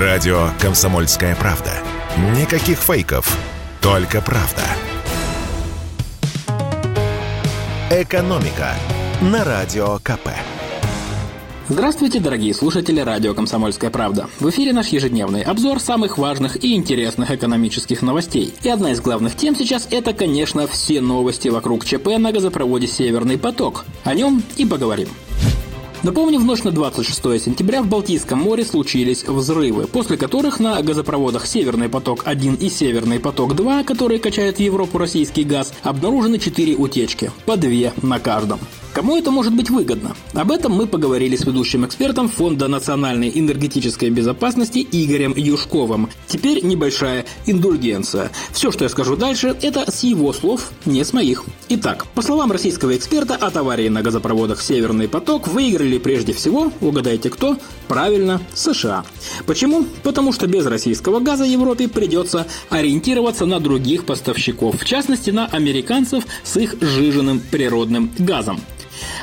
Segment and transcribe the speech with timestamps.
[0.00, 1.70] Радио «Комсомольская правда».
[2.36, 3.38] Никаких фейков,
[3.80, 4.62] только правда.
[7.92, 8.74] «Экономика»
[9.20, 10.30] на Радио КП.
[11.68, 14.28] Здравствуйте, дорогие слушатели радио «Комсомольская правда».
[14.40, 18.52] В эфире наш ежедневный обзор самых важных и интересных экономических новостей.
[18.64, 23.38] И одна из главных тем сейчас– это, конечно, все новости вокруг ЧП на газопроводе «Северный
[23.38, 23.84] поток».
[24.02, 25.08] О нем и поговорим.
[26.04, 31.46] Напомню, в ночь на 26 сентября в Балтийском море случились взрывы, после которых на газопроводах
[31.46, 37.56] «Северный поток-1» и «Северный поток-2», которые качают в Европу российский газ, обнаружены 4 утечки, по
[37.56, 38.60] 2 на каждом.
[38.94, 40.14] Кому это может быть выгодно?
[40.34, 46.10] Об этом мы поговорили с ведущим экспертом Фонда национальной энергетической безопасности Игорем Юшковым.
[46.28, 48.30] Теперь небольшая индульгенция.
[48.52, 51.42] Все, что я скажу дальше, это с его слов, не с моих.
[51.70, 57.30] Итак, по словам российского эксперта, от аварии на газопроводах «Северный поток» выиграли прежде всего, угадайте
[57.30, 59.04] кто, правильно, США.
[59.44, 59.86] Почему?
[60.04, 66.24] Потому что без российского газа Европе придется ориентироваться на других поставщиков, в частности на американцев
[66.44, 68.60] с их сжиженным природным газом.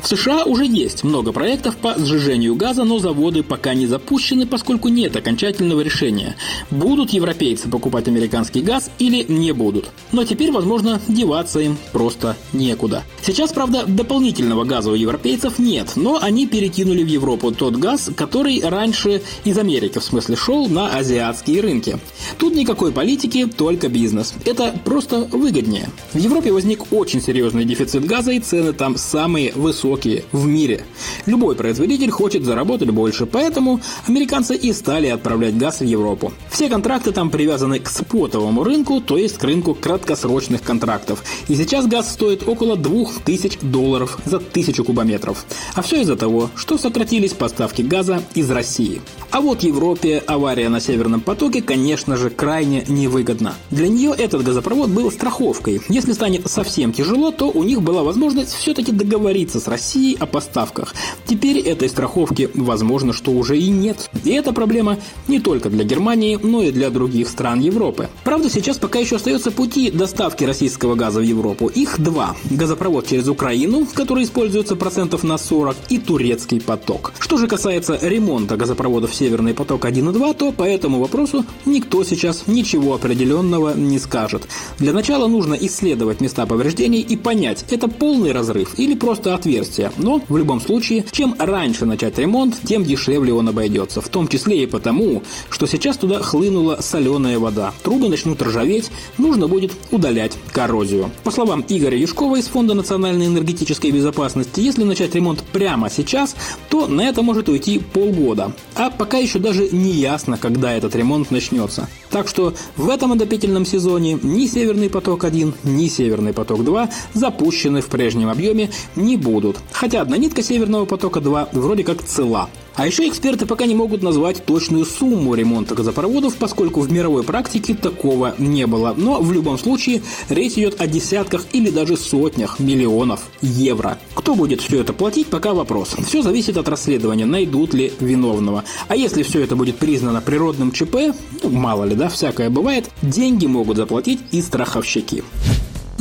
[0.00, 4.88] В США уже есть много проектов по сжижению газа, но заводы пока не запущены, поскольку
[4.88, 6.36] нет окончательного решения,
[6.70, 9.90] будут европейцы покупать американский газ или не будут.
[10.12, 13.02] Но теперь, возможно, деваться им просто некуда.
[13.22, 18.60] Сейчас, правда, дополнительного газа у европейцев нет, но они перекинули в Европу тот газ, который
[18.62, 21.98] раньше из Америки, в смысле, шел на азиатские рынки.
[22.38, 24.34] Тут никакой политики, только бизнес.
[24.44, 25.88] Это просто выгоднее.
[26.12, 29.87] В Европе возник очень серьезный дефицит газа и цены там самые высокие
[30.32, 30.84] в мире.
[31.26, 36.32] Любой производитель хочет заработать больше, поэтому американцы и стали отправлять газ в Европу.
[36.50, 41.24] Все контракты там привязаны к спотовому рынку, то есть к рынку краткосрочных контрактов.
[41.48, 45.44] И сейчас газ стоит около 2000 долларов за 1000 кубометров.
[45.74, 49.00] А все из-за того, что сократились поставки газа из России.
[49.30, 53.54] А вот Европе авария на Северном потоке, конечно же, крайне невыгодна.
[53.70, 55.80] Для нее этот газопровод был страховкой.
[55.88, 59.77] Если станет совсем тяжело, то у них была возможность все-таки договориться с Россией
[60.18, 60.94] о поставках.
[61.26, 64.10] Теперь этой страховки, возможно, что уже и нет.
[64.24, 68.08] И эта проблема не только для Германии, но и для других стран Европы.
[68.24, 71.68] Правда, сейчас пока еще остается пути доставки российского газа в Европу.
[71.68, 72.36] Их два.
[72.50, 77.12] Газопровод через Украину, который используется процентов на 40, и турецкий поток.
[77.18, 82.44] Что же касается ремонта газопроводов Северный поток-1 и 2, то по этому вопросу никто сейчас
[82.46, 84.48] ничего определенного не скажет.
[84.78, 89.67] Для начала нужно исследовать места повреждений и понять, это полный разрыв или просто отверстие.
[89.96, 94.00] Но в любом случае, чем раньше начать ремонт, тем дешевле он обойдется.
[94.00, 97.72] В том числе и потому, что сейчас туда хлынула соленая вода.
[97.82, 101.10] Трубы начнут ржаветь, нужно будет удалять коррозию.
[101.24, 106.34] По словам Игоря Юшкова из Фонда национальной энергетической безопасности, если начать ремонт прямо сейчас,
[106.70, 108.52] то на это может уйти полгода.
[108.74, 111.88] А пока еще даже не ясно, когда этот ремонт начнется.
[112.10, 118.28] Так что в этом отопительном сезоне ни «Северный поток-1», ни «Северный поток-2» запущены в прежнем
[118.30, 119.57] объеме не будут.
[119.72, 122.48] Хотя одна нитка «Северного потока-2» вроде как цела.
[122.78, 127.74] А еще эксперты пока не могут назвать точную сумму ремонта газопроводов, поскольку в мировой практике
[127.74, 128.94] такого не было.
[128.96, 133.98] Но в любом случае речь идет о десятках или даже сотнях миллионов евро.
[134.14, 135.96] Кто будет все это платить, пока вопрос.
[136.06, 138.62] Все зависит от расследования, найдут ли виновного.
[138.86, 143.46] А если все это будет признано природным ЧП, ну, мало ли, да, всякое бывает, деньги
[143.46, 145.24] могут заплатить и страховщики.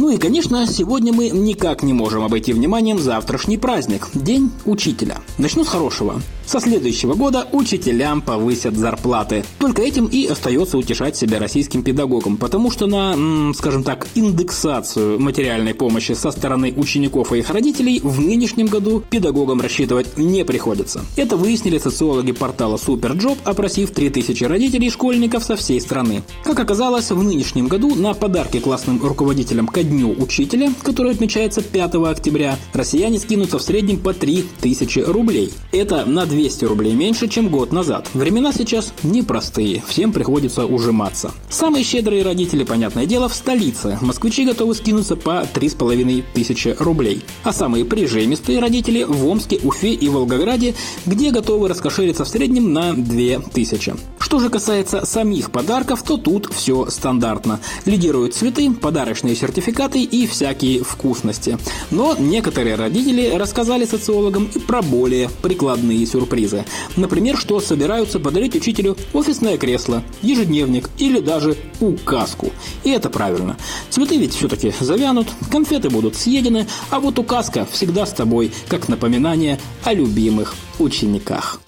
[0.07, 5.18] Ну и, конечно, сегодня мы никак не можем обойти вниманием завтрашний праздник– День Учителя.
[5.38, 6.22] Начну с хорошего.
[6.45, 9.44] Со следующего года учителям повысят зарплаты.
[9.59, 15.73] Только этим и остается утешать себя российским педагогам, потому что на, скажем так, индексацию материальной
[15.73, 21.03] помощи со стороны учеников и их родителей в нынешнем году педагогам рассчитывать не приходится.
[21.18, 26.24] Это выяснили социологи портала Superjob, опросив 3000 родителей и школьников со всей страны.
[26.45, 31.95] Как оказалось, в нынешнем году на подарки классным руководителям ко Дню Учителя, который отмечается 5
[31.95, 35.51] октября, россияне скинутся в среднем по 3000 рублей.
[35.71, 38.07] Это на 2 200 рублей меньше, чем год назад.
[38.13, 41.31] Времена сейчас непростые, всем приходится ужиматься.
[41.49, 43.97] Самые щедрые родители, понятное дело, в столице.
[44.01, 47.23] Москвичи готовы скинуться по 3,5 тысячи рублей.
[47.43, 50.75] А самые прижемистые родители в Омске, Уфе и Волгограде,
[51.07, 53.95] где готовы раскошелиться в среднем на 2 тысячи.
[54.19, 57.59] Что же касается самих подарков, то тут все стандартно.
[57.85, 61.57] Лидируют цветы, подарочные сертификаты и всякие вкусности.
[61.91, 66.65] Но некоторые родители рассказали социологам и про более прикладные сюрпризы.
[66.95, 72.51] Например, что собираются подарить учителю офисное кресло, ежедневник или даже указку.
[72.83, 73.57] И это правильно.
[73.89, 79.59] Цветы ведь все-таки завянут, конфеты будут съедены, а вот указка всегда с тобой, как напоминание
[79.83, 81.62] о любимых учениках.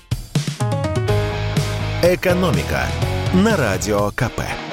[2.01, 2.87] «Экономика»
[3.33, 4.68] на Радио КП.